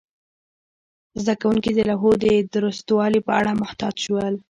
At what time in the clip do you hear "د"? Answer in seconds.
1.73-1.79, 2.23-2.25